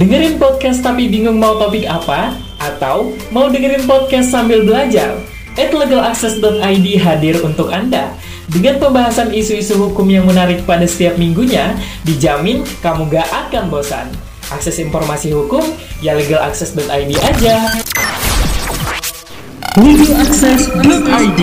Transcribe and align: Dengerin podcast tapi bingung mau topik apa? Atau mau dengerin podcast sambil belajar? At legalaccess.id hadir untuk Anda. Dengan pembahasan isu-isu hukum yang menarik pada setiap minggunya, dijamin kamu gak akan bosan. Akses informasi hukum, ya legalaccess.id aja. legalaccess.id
Dengerin 0.00 0.40
podcast 0.40 0.80
tapi 0.80 1.12
bingung 1.12 1.36
mau 1.36 1.60
topik 1.60 1.84
apa? 1.84 2.32
Atau 2.56 3.12
mau 3.28 3.52
dengerin 3.52 3.84
podcast 3.84 4.32
sambil 4.32 4.64
belajar? 4.64 5.20
At 5.60 5.76
legalaccess.id 5.76 6.86
hadir 7.04 7.36
untuk 7.44 7.68
Anda. 7.68 8.16
Dengan 8.48 8.80
pembahasan 8.80 9.28
isu-isu 9.36 9.76
hukum 9.76 10.08
yang 10.08 10.24
menarik 10.24 10.64
pada 10.64 10.88
setiap 10.88 11.20
minggunya, 11.20 11.76
dijamin 12.08 12.64
kamu 12.80 13.12
gak 13.12 13.28
akan 13.28 13.68
bosan. 13.68 14.08
Akses 14.48 14.80
informasi 14.80 15.36
hukum, 15.36 15.60
ya 16.00 16.16
legalaccess.id 16.16 17.12
aja. 17.20 17.56
legalaccess.id 19.76 21.40